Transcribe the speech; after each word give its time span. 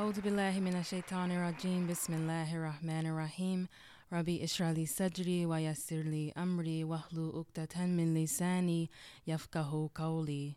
أعوذ 0.00 0.20
بالله 0.20 0.60
من 0.60 0.74
الشيطان 0.76 1.30
الرجيم 1.30 1.86
بسم 1.86 2.12
الله 2.14 2.56
الرحمن 2.56 3.06
الرحيم 3.06 3.68
ربي 4.12 4.44
اشرح 4.44 4.68
لي 4.68 4.86
صدري 4.86 5.46
ويسر 5.46 6.02
لي 6.02 6.32
أمري 6.36 6.84
واحلل 6.84 7.32
عقدة 7.34 7.86
من 7.86 8.14
لساني 8.14 8.90
يفقهوا 9.26 9.88
قولي 9.94 10.56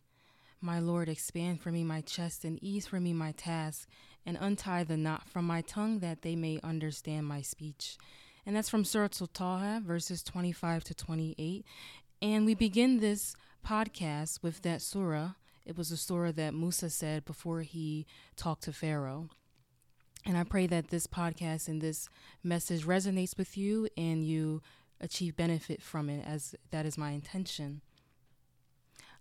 My 0.62 0.80
Lord, 0.80 1.08
expand 1.08 1.62
for 1.62 1.71
me 1.71 1.84
my 1.84 2.02
chest 2.02 2.44
and 2.44 2.62
ease 2.62 2.86
for 2.86 3.00
me 3.00 3.14
my 3.14 3.32
task, 3.32 3.88
and 4.26 4.38
untie 4.42 4.84
the 4.84 4.98
knot 4.98 5.30
from 5.30 5.46
my 5.48 5.62
tongue 5.62 6.00
that 6.00 6.21
they 6.21 6.36
may 6.36 6.60
understand 6.64 7.28
my 7.28 7.42
speech. 7.42 7.98
And 8.46 8.56
that's 8.56 8.70
from 8.70 8.84
Surah 8.84 9.08
Taha, 9.34 9.82
verses 9.86 10.21
25 10.24 10.84
to 10.86 10.93
28. 10.93 11.66
And 12.21 12.46
we 12.46 12.56
begin 12.56 13.00
this 13.00 13.36
podcast 13.66 14.43
with 14.43 14.61
that 14.64 14.82
surah. 14.82 15.32
It 15.66 15.78
was 15.78 15.92
a 15.92 15.98
surah 15.98 16.32
that 16.34 16.54
Musa 16.54 16.89
said 16.89 17.25
before 17.25 17.61
he 17.61 18.06
talked 18.36 18.64
to 18.64 18.74
Pharaoh. 18.74 19.29
And 20.27 20.39
I 20.39 20.45
pray 20.45 20.67
that 20.69 20.89
this 20.89 21.07
podcast 21.07 21.69
and 21.69 21.83
this 21.83 22.09
message 22.43 22.85
resonates 22.87 23.37
with 23.37 23.59
you 23.59 23.89
and 23.96 24.25
you 24.25 24.63
achieve 25.01 25.37
benefit 25.37 25.82
from 25.82 26.09
it, 26.09 26.25
as 26.27 26.55
that 26.71 26.87
is 26.87 26.96
my 26.96 27.11
intention. 27.11 27.82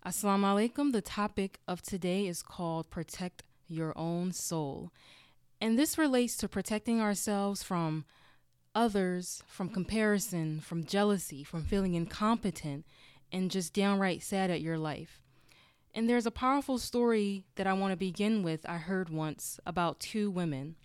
Assalamu 0.05 0.69
alaikum. 0.69 0.93
The 0.93 1.01
topic 1.01 1.59
of 1.67 1.81
today 1.81 2.27
is 2.27 2.41
called 2.41 2.89
Protect 2.89 3.43
Your 3.67 3.97
Own 3.97 4.31
Soul. 4.31 4.91
And 5.59 5.77
this 5.77 5.97
relates 5.97 6.37
to 6.37 6.47
protecting 6.47 7.01
ourselves 7.01 7.63
from 7.63 8.05
others, 8.75 9.43
from 9.47 9.69
comparison, 9.69 10.61
from 10.61 10.85
jealousy, 10.85 11.43
from 11.43 11.63
feeling 11.63 11.95
incompetent, 11.95 12.85
and 13.31 13.51
just 13.51 13.73
downright 13.73 14.23
sad 14.23 14.49
at 14.49 14.61
your 14.61 14.77
life. 14.77 15.21
And 15.93 16.09
there's 16.09 16.25
a 16.25 16.31
powerful 16.31 16.77
story 16.77 17.45
that 17.55 17.67
I 17.67 17.73
want 17.73 17.91
to 17.91 17.97
begin 17.97 18.41
with, 18.41 18.67
I 18.67 18.77
heard 18.77 19.09
once 19.09 19.59
about 19.65 19.99
two 19.99 20.31
women. 20.31 20.75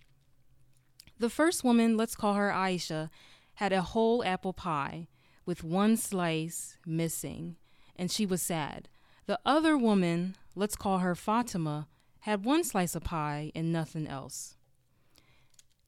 The 1.19 1.29
first 1.29 1.65
woman, 1.65 1.97
let's 1.97 2.15
call 2.15 2.35
her 2.35 2.49
Aisha, 2.49 3.09
had 3.55 3.73
a 3.73 3.81
whole 3.81 4.23
apple 4.23 4.53
pie 4.53 5.07
with 5.45 5.65
one 5.65 5.97
slice 5.97 6.77
missing, 6.85 7.57
and 7.97 8.09
she 8.09 8.25
was 8.25 8.41
sad. 8.41 8.87
The 9.25 9.37
other 9.45 9.77
woman, 9.77 10.37
let's 10.55 10.77
call 10.77 10.99
her 10.99 11.15
Fatima, 11.15 11.87
had 12.21 12.45
one 12.45 12.63
slice 12.63 12.95
of 12.95 13.03
pie 13.03 13.51
and 13.53 13.73
nothing 13.73 14.07
else. 14.07 14.55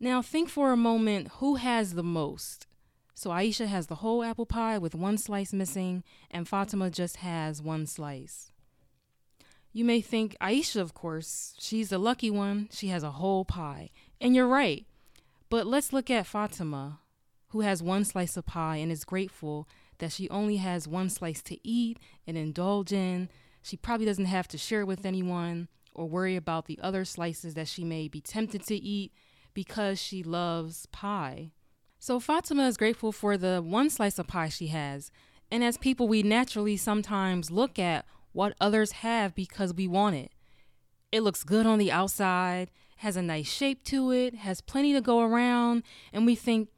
Now, 0.02 0.21
think 0.21 0.49
for 0.49 0.73
a 0.73 0.77
moment 0.77 1.29
who 1.39 1.55
has 1.55 1.93
the 1.93 2.03
most? 2.03 2.67
So, 3.13 3.29
Aisha 3.29 3.67
has 3.67 3.87
the 3.87 3.95
whole 3.95 4.23
apple 4.23 4.45
pie 4.45 4.77
with 4.77 4.95
one 4.95 5.17
slice 5.17 5.53
missing, 5.53 6.03
and 6.29 6.47
Fatima 6.47 6.89
just 6.89 7.17
has 7.17 7.61
one 7.61 7.85
slice. 7.85 8.52
You 9.71 9.85
may 9.85 10.02
think 10.02 10.35
Aisha, 10.41 10.81
of 10.81 10.93
course, 10.93 11.53
she's 11.57 11.89
the 11.89 11.97
lucky 11.97 12.29
one. 12.29 12.67
She 12.71 12.87
has 12.87 13.03
a 13.03 13.11
whole 13.11 13.45
pie. 13.45 13.91
And 14.19 14.35
you're 14.35 14.47
right. 14.47 14.85
But 15.52 15.67
let's 15.67 15.91
look 15.91 16.09
at 16.09 16.25
Fatima, 16.25 17.02
who 17.49 17.59
has 17.59 17.83
one 17.83 18.05
slice 18.05 18.38
of 18.38 18.45
pie 18.45 18.77
and 18.77 18.89
is 18.89 19.03
grateful 19.03 19.67
that 19.97 20.13
she 20.13 20.30
only 20.30 20.55
has 20.55 20.88
one 20.88 21.09
slice 21.09 21.41
to 21.41 21.59
eat 21.67 21.99
and 22.25 22.38
indulge 22.38 22.93
in. 22.93 23.27
She 23.61 23.75
probably 23.75 24.05
doesn't 24.05 24.25
have 24.27 24.47
to 24.47 24.58
share 24.58 24.85
with 24.85 25.05
anyone 25.05 25.67
or 25.93 26.08
worry 26.08 26.38
about 26.38 26.67
the 26.67 26.80
other 26.81 27.03
slices 27.03 27.53
that 27.55 27.67
she 27.67 27.83
may 27.83 28.08
be 28.08 28.21
tempted 28.21 28.66
to 28.67 28.77
eat 28.77 29.11
because 29.53 30.02
she 30.02 30.23
loves 30.23 30.85
pie. 30.85 31.52
So 31.99 32.21
Fatima 32.21 32.65
is 32.65 32.77
grateful 32.77 33.11
for 33.11 33.38
the 33.38 33.61
one 33.61 33.89
slice 33.89 34.17
of 34.19 34.27
pie 34.27 34.47
she 34.47 34.67
has. 34.67 35.11
And 35.52 35.65
as 35.65 35.77
people, 35.77 36.08
we 36.08 36.23
naturally 36.23 36.77
sometimes 36.77 37.52
look 37.52 37.77
at 37.77 38.05
what 38.31 38.55
others 38.61 38.93
have 38.93 39.36
because 39.36 39.73
we 39.73 39.86
want 39.86 40.15
it. 40.15 40.31
It 41.11 41.23
looks 41.23 41.43
good 41.43 41.65
on 41.65 41.77
the 41.77 41.92
outside, 41.92 42.71
has 43.02 43.16
a 43.16 43.22
nice 43.22 43.52
shape 43.52 43.84
to 43.84 44.12
it, 44.12 44.36
has 44.36 44.62
plenty 44.62 44.94
to 44.94 45.02
go 45.02 45.22
around, 45.22 45.82
and 46.14 46.23
we 46.23 46.36
think, 46.36 46.70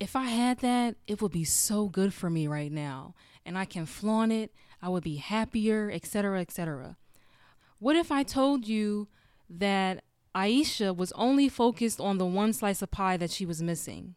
if 0.00 0.16
I 0.16 0.24
had 0.24 0.58
that, 0.58 0.96
it 1.06 1.22
would 1.22 1.30
be 1.30 1.44
so 1.44 1.86
good 1.86 2.12
for 2.12 2.28
me 2.28 2.48
right 2.48 2.72
now, 2.72 3.14
and 3.46 3.56
I 3.56 3.64
can 3.64 3.86
flaunt 3.86 4.32
it, 4.32 4.52
I 4.82 4.88
would 4.88 5.04
be 5.04 5.16
happier, 5.16 5.88
etc., 5.88 6.40
etc. 6.40 6.96
What 7.78 7.94
if 7.94 8.10
I 8.10 8.24
told 8.24 8.66
you 8.66 9.06
that 9.48 10.02
Aisha 10.34 10.96
was 10.96 11.12
only 11.12 11.48
focused 11.48 12.00
on 12.00 12.18
the 12.18 12.26
one 12.26 12.52
slice 12.52 12.82
of 12.82 12.90
pie 12.90 13.16
that 13.16 13.30
she 13.30 13.46
was 13.46 13.62
missing? 13.62 14.16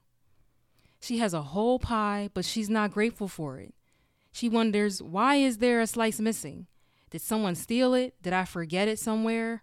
She 1.00 1.20
has 1.20 1.32
a 1.32 1.44
whole 1.44 1.78
pie, 1.78 2.32
but 2.34 2.44
she's 2.44 2.72
not 2.72 2.92
grateful 2.92 3.28
for 3.28 3.60
it. 3.60 3.76
She 4.32 4.50
wonders, 4.50 5.00
why 5.00 5.36
is 5.36 5.60
there 5.60 5.80
a 5.80 5.86
slice 5.86 6.20
missing? 6.20 6.66
Did 7.12 7.22
someone 7.22 7.54
steal 7.54 7.94
it? 7.94 8.16
Did 8.24 8.34
I 8.34 8.46
forget 8.46 8.88
it 8.88 8.98
somewhere? 8.98 9.62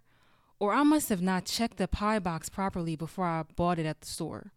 Or 0.59 0.73
I 0.73 0.83
must 0.83 1.09
have 1.09 1.21
not 1.21 1.45
checked 1.45 1.77
the 1.77 1.87
pie 1.87 2.19
box 2.19 2.49
properly 2.49 2.95
before 2.95 3.25
I 3.25 3.43
bought 3.55 3.79
it 3.79 3.85
at 3.85 4.01
the 4.01 4.07
store. 4.07 4.51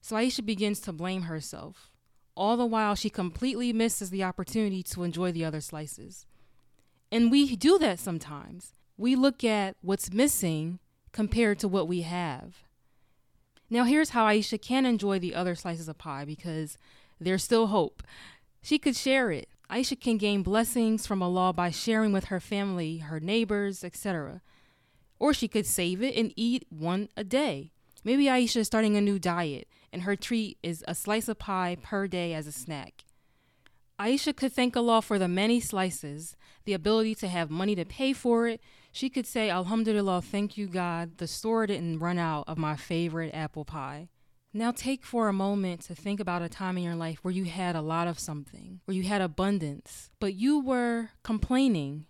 So 0.00 0.16
Aisha 0.16 0.44
begins 0.44 0.80
to 0.80 0.92
blame 0.92 1.22
herself. 1.22 1.90
All 2.36 2.56
the 2.56 2.66
while, 2.66 2.94
she 2.94 3.08
completely 3.08 3.72
misses 3.72 4.10
the 4.10 4.24
opportunity 4.24 4.82
to 4.82 5.02
enjoy 5.02 5.32
the 5.32 5.44
other 5.44 5.60
slices. 5.60 6.26
And 7.10 7.30
we 7.30 7.56
do 7.56 7.78
that 7.78 8.00
sometimes. 8.00 8.72
We 8.98 9.16
look 9.16 9.44
at 9.44 9.76
what's 9.80 10.12
missing 10.12 10.78
compared 11.12 11.58
to 11.60 11.68
what 11.68 11.88
we 11.88 12.02
have. 12.02 12.64
Now, 13.70 13.84
here's 13.84 14.10
how 14.10 14.26
Aisha 14.26 14.60
can 14.60 14.84
enjoy 14.84 15.18
the 15.18 15.34
other 15.34 15.54
slices 15.54 15.88
of 15.88 15.96
pie 15.96 16.24
because 16.24 16.76
there's 17.18 17.42
still 17.42 17.68
hope. 17.68 18.02
She 18.60 18.78
could 18.78 18.96
share 18.96 19.30
it. 19.30 19.48
Aisha 19.70 19.98
can 19.98 20.18
gain 20.18 20.42
blessings 20.42 21.06
from 21.06 21.22
Allah 21.22 21.52
by 21.52 21.70
sharing 21.70 22.12
with 22.12 22.26
her 22.26 22.40
family, 22.40 22.98
her 22.98 23.20
neighbors, 23.20 23.82
etc. 23.82 24.42
Or 25.18 25.32
she 25.32 25.48
could 25.48 25.66
save 25.66 26.02
it 26.02 26.16
and 26.16 26.32
eat 26.36 26.66
one 26.70 27.08
a 27.16 27.24
day. 27.24 27.72
Maybe 28.02 28.26
Aisha 28.26 28.58
is 28.58 28.66
starting 28.66 28.96
a 28.96 29.00
new 29.00 29.18
diet 29.18 29.68
and 29.92 30.02
her 30.02 30.16
treat 30.16 30.58
is 30.62 30.84
a 30.88 30.94
slice 30.94 31.28
of 31.28 31.38
pie 31.38 31.76
per 31.82 32.06
day 32.06 32.34
as 32.34 32.46
a 32.46 32.52
snack. 32.52 33.04
Aisha 33.98 34.34
could 34.36 34.52
thank 34.52 34.76
Allah 34.76 35.00
for 35.00 35.20
the 35.20 35.28
many 35.28 35.60
slices, 35.60 36.34
the 36.64 36.72
ability 36.72 37.14
to 37.16 37.28
have 37.28 37.48
money 37.48 37.76
to 37.76 37.84
pay 37.84 38.12
for 38.12 38.48
it. 38.48 38.60
She 38.90 39.08
could 39.08 39.26
say, 39.26 39.50
Alhamdulillah, 39.50 40.22
thank 40.22 40.56
you, 40.58 40.66
God, 40.66 41.18
the 41.18 41.28
store 41.28 41.66
didn't 41.66 42.00
run 42.00 42.18
out 42.18 42.44
of 42.48 42.58
my 42.58 42.74
favorite 42.74 43.32
apple 43.32 43.64
pie. 43.64 44.08
Now 44.52 44.72
take 44.72 45.04
for 45.04 45.28
a 45.28 45.32
moment 45.32 45.82
to 45.82 45.94
think 45.94 46.20
about 46.20 46.42
a 46.42 46.48
time 46.48 46.76
in 46.76 46.84
your 46.84 46.96
life 46.96 47.20
where 47.22 47.34
you 47.34 47.44
had 47.44 47.76
a 47.76 47.80
lot 47.80 48.08
of 48.08 48.18
something, 48.18 48.80
where 48.84 48.96
you 48.96 49.04
had 49.04 49.20
abundance, 49.20 50.10
but 50.20 50.34
you 50.34 50.60
were 50.60 51.10
complaining 51.22 52.06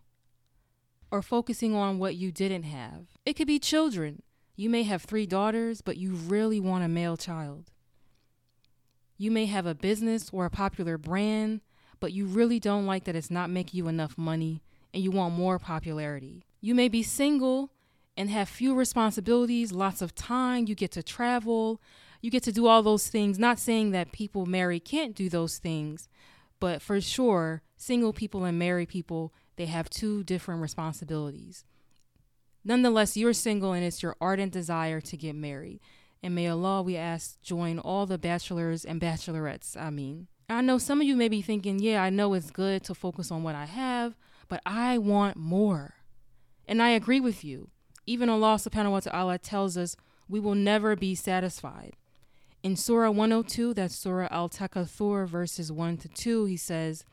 or 1.14 1.22
focusing 1.22 1.76
on 1.76 2.00
what 2.00 2.16
you 2.16 2.32
didn't 2.32 2.64
have. 2.64 3.06
It 3.24 3.34
could 3.34 3.46
be 3.46 3.60
children. 3.60 4.24
You 4.56 4.68
may 4.68 4.82
have 4.82 5.02
three 5.02 5.26
daughters, 5.26 5.80
but 5.80 5.96
you 5.96 6.10
really 6.10 6.58
want 6.58 6.82
a 6.82 6.88
male 6.88 7.16
child. 7.16 7.70
You 9.16 9.30
may 9.30 9.46
have 9.46 9.64
a 9.64 9.76
business 9.76 10.28
or 10.32 10.44
a 10.44 10.50
popular 10.50 10.98
brand, 10.98 11.60
but 12.00 12.12
you 12.12 12.26
really 12.26 12.58
don't 12.58 12.84
like 12.84 13.04
that 13.04 13.14
it's 13.14 13.30
not 13.30 13.48
making 13.48 13.78
you 13.78 13.86
enough 13.86 14.18
money 14.18 14.64
and 14.92 15.04
you 15.04 15.12
want 15.12 15.34
more 15.36 15.60
popularity. 15.60 16.42
You 16.60 16.74
may 16.74 16.88
be 16.88 17.04
single 17.04 17.70
and 18.16 18.28
have 18.28 18.48
few 18.48 18.74
responsibilities, 18.74 19.70
lots 19.70 20.02
of 20.02 20.16
time, 20.16 20.66
you 20.66 20.74
get 20.74 20.90
to 20.92 21.02
travel, 21.04 21.80
you 22.22 22.30
get 22.32 22.42
to 22.42 22.52
do 22.52 22.66
all 22.66 22.82
those 22.82 23.06
things. 23.06 23.38
Not 23.38 23.60
saying 23.60 23.92
that 23.92 24.10
people 24.10 24.46
married 24.46 24.84
can't 24.84 25.14
do 25.14 25.28
those 25.28 25.58
things, 25.58 26.08
but 26.58 26.82
for 26.82 27.00
sure, 27.00 27.62
single 27.76 28.12
people 28.12 28.44
and 28.44 28.58
married 28.58 28.88
people, 28.88 29.32
they 29.56 29.66
have 29.66 29.90
two 29.90 30.24
different 30.24 30.62
responsibilities. 30.62 31.64
Nonetheless, 32.64 33.16
you're 33.16 33.32
single 33.32 33.72
and 33.72 33.84
it's 33.84 34.02
your 34.02 34.16
ardent 34.20 34.52
desire 34.52 35.00
to 35.00 35.16
get 35.16 35.34
married. 35.34 35.80
And 36.22 36.34
may 36.34 36.48
Allah, 36.48 36.82
we 36.82 36.96
ask, 36.96 37.40
join 37.42 37.78
all 37.78 38.06
the 38.06 38.16
bachelors 38.16 38.84
and 38.84 39.00
bachelorettes. 39.00 39.76
I 39.76 39.90
mean, 39.90 40.28
I 40.48 40.62
know 40.62 40.78
some 40.78 41.00
of 41.00 41.06
you 41.06 41.16
may 41.16 41.28
be 41.28 41.42
thinking, 41.42 41.78
yeah, 41.78 42.02
I 42.02 42.10
know 42.10 42.32
it's 42.32 42.50
good 42.50 42.82
to 42.84 42.94
focus 42.94 43.30
on 43.30 43.42
what 43.42 43.54
I 43.54 43.66
have, 43.66 44.14
but 44.48 44.62
I 44.64 44.98
want 44.98 45.36
more. 45.36 45.94
And 46.66 46.82
I 46.82 46.90
agree 46.90 47.20
with 47.20 47.44
you. 47.44 47.68
Even 48.06 48.28
Allah 48.28 48.56
subhanahu 48.56 48.92
wa 48.92 49.00
ta'ala 49.00 49.38
tells 49.38 49.76
us 49.76 49.96
we 50.28 50.40
will 50.40 50.54
never 50.54 50.96
be 50.96 51.14
satisfied. 51.14 51.94
In 52.62 52.76
Surah 52.76 53.10
102, 53.10 53.74
that's 53.74 53.94
Surah 53.94 54.28
Al 54.30 54.48
Takathur, 54.48 55.26
verses 55.26 55.70
1 55.70 55.98
to 55.98 56.08
2, 56.08 56.46
he 56.46 56.56
says, 56.56 57.04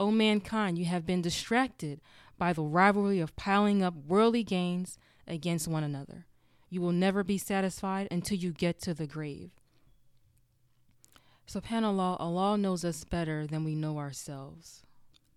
O 0.00 0.10
mankind, 0.10 0.78
you 0.78 0.86
have 0.86 1.04
been 1.04 1.20
distracted 1.20 2.00
by 2.38 2.54
the 2.54 2.62
rivalry 2.62 3.20
of 3.20 3.36
piling 3.36 3.82
up 3.82 3.94
worldly 4.08 4.42
gains 4.42 4.96
against 5.28 5.68
one 5.68 5.84
another. 5.84 6.26
You 6.70 6.80
will 6.80 6.92
never 6.92 7.22
be 7.22 7.36
satisfied 7.36 8.08
until 8.10 8.38
you 8.38 8.50
get 8.50 8.80
to 8.80 8.94
the 8.94 9.06
grave. 9.06 9.50
SubhanAllah, 11.46 12.16
Allah 12.18 12.56
knows 12.56 12.82
us 12.82 13.04
better 13.04 13.46
than 13.46 13.62
we 13.62 13.74
know 13.74 13.98
ourselves. 13.98 14.82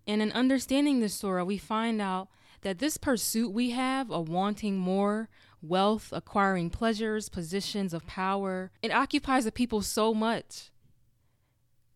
And 0.06 0.22
in 0.22 0.32
understanding 0.32 1.00
this 1.00 1.14
surah, 1.14 1.44
we 1.44 1.58
find 1.58 2.00
out 2.00 2.28
that 2.62 2.78
this 2.78 2.96
pursuit 2.96 3.52
we 3.52 3.70
have 3.70 4.10
of 4.10 4.30
wanting 4.30 4.78
more, 4.78 5.28
wealth, 5.60 6.08
acquiring 6.10 6.70
pleasures, 6.70 7.28
positions 7.28 7.92
of 7.92 8.06
power, 8.06 8.70
it 8.80 8.92
occupies 8.94 9.44
the 9.44 9.52
people 9.52 9.82
so 9.82 10.14
much. 10.14 10.70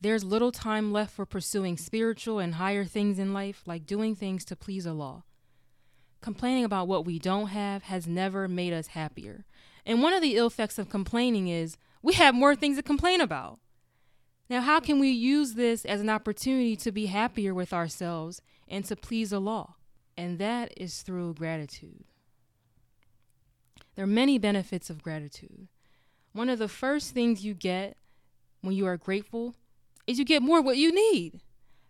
There's 0.00 0.22
little 0.22 0.52
time 0.52 0.92
left 0.92 1.12
for 1.12 1.26
pursuing 1.26 1.76
spiritual 1.76 2.38
and 2.38 2.54
higher 2.54 2.84
things 2.84 3.18
in 3.18 3.32
life, 3.32 3.62
like 3.66 3.86
doing 3.86 4.14
things 4.14 4.44
to 4.46 4.56
please 4.56 4.86
Allah. 4.86 5.24
Complaining 6.20 6.64
about 6.64 6.88
what 6.88 7.04
we 7.04 7.18
don't 7.18 7.48
have 7.48 7.84
has 7.84 8.06
never 8.06 8.46
made 8.46 8.72
us 8.72 8.88
happier. 8.88 9.44
And 9.84 10.02
one 10.02 10.12
of 10.12 10.22
the 10.22 10.36
ill 10.36 10.46
effects 10.46 10.78
of 10.78 10.88
complaining 10.88 11.48
is 11.48 11.76
we 12.02 12.14
have 12.14 12.34
more 12.34 12.54
things 12.54 12.76
to 12.76 12.82
complain 12.82 13.20
about. 13.20 13.58
Now, 14.48 14.60
how 14.60 14.80
can 14.80 14.98
we 14.98 15.10
use 15.10 15.54
this 15.54 15.84
as 15.84 16.00
an 16.00 16.08
opportunity 16.08 16.76
to 16.76 16.92
be 16.92 17.06
happier 17.06 17.52
with 17.52 17.72
ourselves 17.72 18.40
and 18.68 18.84
to 18.86 18.96
please 18.96 19.32
Allah? 19.32 19.74
And 20.16 20.38
that 20.38 20.72
is 20.76 21.02
through 21.02 21.34
gratitude. 21.34 22.04
There 23.94 24.04
are 24.04 24.06
many 24.06 24.38
benefits 24.38 24.90
of 24.90 25.02
gratitude. 25.02 25.68
One 26.32 26.48
of 26.48 26.58
the 26.58 26.68
first 26.68 27.14
things 27.14 27.44
you 27.44 27.52
get 27.52 27.96
when 28.60 28.74
you 28.74 28.86
are 28.86 28.96
grateful 28.96 29.54
is 30.08 30.19
you 30.19 30.25
get 30.25 30.43
more 30.43 30.62
what 30.62 30.78
you 30.78 30.90
need. 30.90 31.43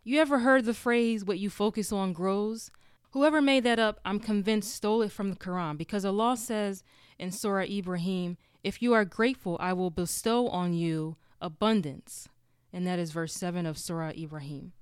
You 0.02 0.20
ever 0.20 0.40
heard 0.40 0.64
the 0.64 0.74
phrase, 0.74 1.24
what 1.24 1.38
you 1.38 1.48
focus 1.48 1.92
on 1.92 2.12
grows? 2.12 2.72
Whoever 3.12 3.40
made 3.40 3.62
that 3.62 3.78
up, 3.78 4.00
I'm 4.04 4.18
convinced, 4.18 4.74
stole 4.74 5.02
it 5.02 5.12
from 5.12 5.30
the 5.30 5.36
Quran 5.36 5.78
because 5.78 6.04
Allah 6.04 6.36
says 6.36 6.82
in 7.16 7.30
Surah 7.30 7.62
Ibrahim, 7.62 8.36
If 8.64 8.82
you 8.82 8.92
are 8.92 9.04
grateful, 9.04 9.56
I 9.60 9.72
will 9.72 9.90
bestow 9.90 10.48
on 10.48 10.74
you 10.74 11.16
abundance. 11.40 12.28
And 12.72 12.84
that 12.88 12.98
is 12.98 13.12
verse 13.12 13.32
7 13.34 13.64
of 13.66 13.78
Surah 13.78 14.10
Ibrahim. 14.18 14.72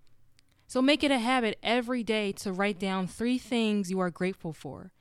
So 0.67 0.81
make 0.81 1.05
it 1.05 1.11
a 1.11 1.19
habit 1.19 1.59
every 1.63 2.03
day 2.03 2.33
to 2.33 2.53
write 2.53 2.79
down 2.79 3.07
three 3.07 3.37
things 3.37 3.91
you 3.91 4.01
are 4.01 4.11
grateful 4.11 4.55
for. 4.55 4.93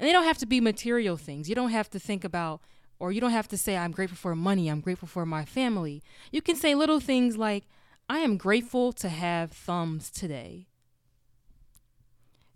And 0.00 0.08
they 0.08 0.12
don't 0.12 0.24
have 0.24 0.38
to 0.38 0.46
be 0.46 0.60
material 0.60 1.16
things. 1.16 1.48
You 1.48 1.54
don't 1.54 1.70
have 1.70 1.88
to 1.90 2.00
think 2.00 2.24
about, 2.24 2.60
or 2.98 3.12
you 3.12 3.20
don't 3.20 3.30
have 3.30 3.48
to 3.48 3.56
say, 3.56 3.76
I'm 3.76 3.92
grateful 3.92 4.18
for 4.18 4.34
money, 4.34 4.68
I'm 4.68 4.80
grateful 4.80 5.06
for 5.06 5.24
my 5.24 5.44
family. 5.44 6.02
You 6.32 6.42
can 6.42 6.56
say 6.56 6.74
little 6.74 6.98
things 6.98 7.36
like, 7.36 7.64
I 8.08 8.18
am 8.18 8.36
grateful 8.36 8.92
to 8.94 9.08
have 9.08 9.52
thumbs 9.52 10.10
today. 10.10 10.66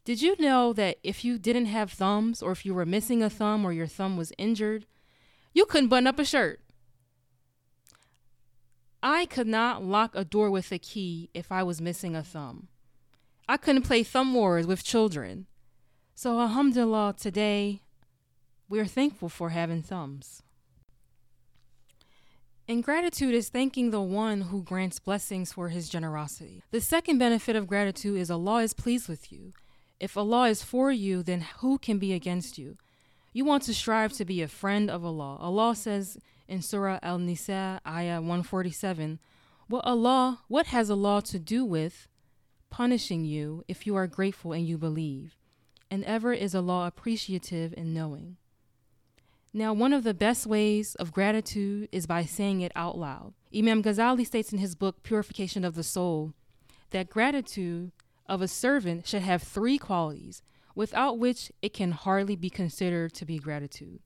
Did 0.04 0.20
you 0.20 0.36
know 0.38 0.72
that 0.74 0.98
if 1.02 1.24
you 1.24 1.38
didn't 1.38 1.66
have 1.66 1.90
thumbs, 1.90 2.42
or 2.42 2.52
if 2.52 2.66
you 2.66 2.74
were 2.74 2.86
missing 2.86 3.22
a 3.22 3.30
thumb, 3.30 3.64
or 3.64 3.72
your 3.72 3.86
thumb 3.86 4.16
was 4.16 4.32
injured, 4.36 4.86
you 5.54 5.64
couldn't 5.64 5.88
button 5.88 6.06
up 6.06 6.18
a 6.18 6.24
shirt? 6.24 6.60
I 9.02 9.26
could 9.26 9.46
not 9.46 9.84
lock 9.84 10.14
a 10.14 10.24
door 10.24 10.50
with 10.50 10.72
a 10.72 10.78
key 10.78 11.30
if 11.32 11.52
I 11.52 11.62
was 11.62 11.80
missing 11.80 12.16
a 12.16 12.22
thumb. 12.22 12.68
I 13.48 13.56
couldn't 13.56 13.82
play 13.82 14.02
thumb 14.02 14.34
wars 14.34 14.66
with 14.66 14.84
children. 14.84 15.46
So, 16.14 16.40
Alhamdulillah, 16.40 17.14
today 17.18 17.80
we 18.68 18.80
are 18.80 18.86
thankful 18.86 19.28
for 19.28 19.50
having 19.50 19.82
thumbs. 19.82 20.42
And 22.70 22.84
gratitude 22.84 23.34
is 23.34 23.48
thanking 23.48 23.90
the 23.90 24.02
one 24.02 24.42
who 24.42 24.62
grants 24.62 24.98
blessings 24.98 25.54
for 25.54 25.70
his 25.70 25.88
generosity. 25.88 26.62
The 26.70 26.82
second 26.82 27.16
benefit 27.16 27.56
of 27.56 27.66
gratitude 27.66 28.20
is 28.20 28.30
Allah 28.30 28.62
is 28.62 28.74
pleased 28.74 29.08
with 29.08 29.32
you. 29.32 29.54
If 29.98 30.18
Allah 30.18 30.50
is 30.50 30.62
for 30.62 30.92
you, 30.92 31.22
then 31.22 31.40
who 31.60 31.78
can 31.78 31.98
be 31.98 32.12
against 32.12 32.58
you? 32.58 32.76
You 33.32 33.46
want 33.46 33.62
to 33.64 33.74
strive 33.74 34.12
to 34.14 34.24
be 34.26 34.42
a 34.42 34.48
friend 34.48 34.90
of 34.90 35.02
Allah. 35.02 35.38
Allah 35.40 35.74
says 35.74 36.18
in 36.46 36.60
Surah 36.60 36.98
Al 37.02 37.18
Nisa, 37.18 37.80
ayah 37.86 38.20
147, 38.20 39.18
What 39.68 39.86
Allah, 39.86 40.40
what 40.48 40.66
has 40.66 40.90
Allah 40.90 41.22
to 41.22 41.38
do 41.38 41.64
with 41.64 42.06
punishing 42.68 43.24
you 43.24 43.64
if 43.66 43.86
you 43.86 43.96
are 43.96 44.06
grateful 44.06 44.52
and 44.52 44.66
you 44.66 44.76
believe? 44.76 45.38
And 45.90 46.04
ever 46.04 46.34
is 46.34 46.54
Allah 46.54 46.86
appreciative 46.86 47.72
in 47.78 47.94
knowing. 47.94 48.36
Now, 49.52 49.72
one 49.72 49.92
of 49.92 50.04
the 50.04 50.14
best 50.14 50.46
ways 50.46 50.94
of 50.96 51.12
gratitude 51.12 51.88
is 51.90 52.06
by 52.06 52.24
saying 52.24 52.60
it 52.60 52.72
out 52.76 52.98
loud. 52.98 53.32
Imam 53.56 53.82
Ghazali 53.82 54.26
states 54.26 54.52
in 54.52 54.58
his 54.58 54.74
book, 54.74 55.02
Purification 55.02 55.64
of 55.64 55.74
the 55.74 55.82
Soul, 55.82 56.34
that 56.90 57.08
gratitude 57.08 57.92
of 58.26 58.42
a 58.42 58.48
servant 58.48 59.06
should 59.06 59.22
have 59.22 59.42
three 59.42 59.78
qualities, 59.78 60.42
without 60.74 61.18
which 61.18 61.50
it 61.62 61.72
can 61.72 61.92
hardly 61.92 62.36
be 62.36 62.50
considered 62.50 63.14
to 63.14 63.24
be 63.24 63.38
gratitude. 63.38 64.00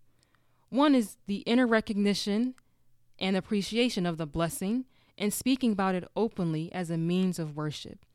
One 0.70 0.94
is 0.94 1.16
the 1.26 1.38
inner 1.38 1.66
recognition 1.66 2.54
and 3.18 3.36
appreciation 3.36 4.06
of 4.06 4.16
the 4.16 4.26
blessing 4.26 4.86
and 5.18 5.34
speaking 5.34 5.72
about 5.72 5.94
it 5.94 6.08
openly 6.16 6.72
as 6.72 6.88
a 6.88 6.96
means 6.96 7.38
of 7.38 7.56
worship. 7.56 8.06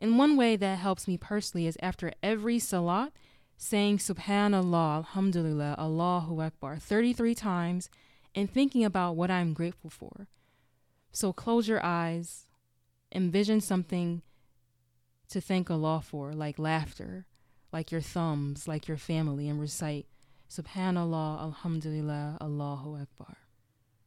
And 0.00 0.16
one 0.16 0.36
way 0.36 0.54
that 0.54 0.78
helps 0.78 1.08
me 1.08 1.18
personally 1.18 1.66
is 1.66 1.76
after 1.82 2.12
every 2.22 2.58
salat, 2.58 3.12
saying 3.58 3.98
Subhanallah, 3.98 4.98
Alhamdulillah, 4.98 5.74
Allahu 5.76 6.40
Akbar 6.40 6.76
33 6.76 7.34
times 7.34 7.90
and 8.34 8.50
thinking 8.50 8.84
about 8.84 9.16
what 9.16 9.30
I'm 9.30 9.52
grateful 9.52 9.90
for. 9.90 10.28
So 11.10 11.32
close 11.32 11.66
your 11.66 11.84
eyes, 11.84 12.46
envision 13.12 13.60
something 13.60 14.22
to 15.28 15.40
thank 15.40 15.70
Allah 15.70 16.00
for, 16.00 16.32
like 16.32 16.58
laughter, 16.58 17.26
like 17.72 17.90
your 17.90 18.00
thumbs, 18.00 18.68
like 18.68 18.86
your 18.86 18.96
family, 18.96 19.48
and 19.48 19.60
recite 19.60 20.06
Subhanallah, 20.48 21.42
Alhamdulillah, 21.42 22.38
Allahu 22.40 22.96
Akbar. 22.96 23.36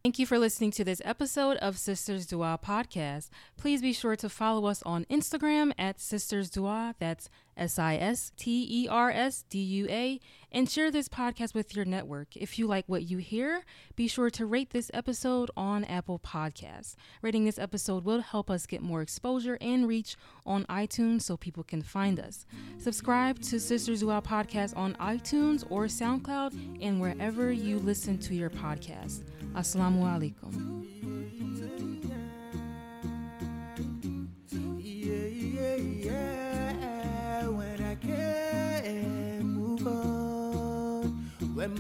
Thank 0.04 0.18
you 0.18 0.26
for 0.26 0.40
listening 0.40 0.72
to 0.72 0.84
this 0.84 1.00
episode 1.06 1.58
of 1.58 1.78
Sisters 1.78 2.26
Dua 2.26 2.58
podcast. 2.66 3.30
Please 3.56 3.84
be 3.84 3.94
sure 3.94 4.16
to 4.16 4.30
follow 4.30 4.66
us 4.66 4.82
on 4.82 5.06
Instagram 5.12 5.74
at 5.78 6.00
Sisters 6.00 6.50
Dua, 6.50 6.96
that's 6.98 7.30
S 7.62 7.78
I 7.78 7.96
S 7.96 8.32
T 8.36 8.68
E 8.68 8.88
R 8.88 9.12
S 9.12 9.46
D 9.48 9.60
U 9.60 9.88
A, 9.88 10.20
and 10.52 10.68
share 10.68 10.90
this 10.90 11.08
podcast 11.08 11.54
with 11.54 11.76
your 11.76 11.86
network. 11.86 12.36
If 12.36 12.58
you 12.58 12.66
like 12.66 12.86
what 12.88 13.04
you 13.04 13.20
hear, 13.20 13.64
be 13.96 14.08
sure 14.08 14.32
to 14.32 14.46
rate 14.48 14.72
this 14.72 14.90
episode 14.96 15.52
on 15.56 15.86
Apple 15.86 16.18
Podcasts. 16.18 16.96
Rating 17.22 17.46
this 17.46 17.60
episode 17.60 18.04
will 18.04 18.22
help 18.22 18.50
us 18.50 18.66
get 18.66 18.82
more 18.82 19.04
exposure 19.04 19.60
and 19.62 19.88
reach 19.88 20.18
on 20.44 20.66
iTunes 20.66 21.22
so 21.22 21.38
people 21.38 21.64
can 21.64 21.84
find 21.84 22.20
us. 22.20 22.48
Subscribe 22.80 23.40
to 23.44 23.60
Sisters 23.60 24.00
Dua 24.00 24.24
podcast 24.24 24.76
on 24.76 24.96
iTunes 24.96 25.64
or 25.70 25.86
SoundCloud 25.86 26.80
and 26.82 27.00
wherever 27.00 27.52
you 27.52 27.78
listen 27.78 28.18
to 28.18 28.34
your 28.34 28.50
podcast. 28.50 29.22
Assalamu 29.54 30.02
alaikum. 30.02 31.91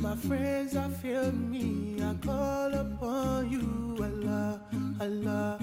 My 0.01 0.15
friends 0.15 0.75
are 0.75 0.89
failing 0.89 1.51
me, 1.51 2.01
I 2.03 2.13
call 2.25 2.73
upon 2.73 3.51
you, 3.51 3.95
Allah, 4.03 4.59
Allah. 4.99 5.60